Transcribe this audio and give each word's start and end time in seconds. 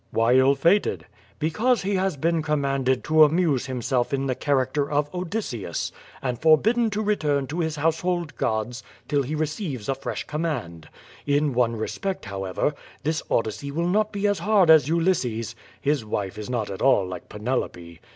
"Why 0.09 0.33
ill 0.33 0.55
fated?" 0.55 1.05
"Because 1.37 1.83
he 1.83 1.93
has 1.93 2.17
been 2.17 2.41
commanded 2.41 3.03
to 3.03 3.23
amuse 3.23 3.67
himself 3.67 4.11
in 4.11 4.25
the 4.25 4.33
character 4.33 4.89
of 4.89 5.13
Odysseus 5.13 5.91
and 6.23 6.41
forbidden 6.41 6.89
to 6.89 7.03
return 7.03 7.45
to 7.45 7.59
his 7.59 7.75
house 7.75 8.01
hold 8.01 8.35
gods 8.35 8.81
till 9.07 9.21
he 9.21 9.35
receives 9.35 9.87
a 9.87 9.93
fresh 9.93 10.23
command. 10.25 10.89
In 11.27 11.53
one 11.53 11.75
respect, 11.75 12.25
however, 12.25 12.73
this 13.03 13.21
Odyssey 13.29 13.69
will 13.69 13.87
not 13.87 14.11
be 14.11 14.25
as 14.25 14.39
hard 14.39 14.71
as 14.71 14.87
Ulysses's— 14.87 15.55
^his 15.85 16.03
wife 16.03 16.39
is 16.39 16.49
not 16.49 16.71
at 16.71 16.81
all 16.81 17.05
like 17.05 17.29
Penelope. 17.29 17.99